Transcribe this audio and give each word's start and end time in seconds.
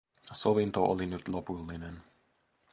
Sovinto 0.33 0.83
oli 0.83 1.05
nyt 1.05 1.27
lopullinen. 1.27 2.03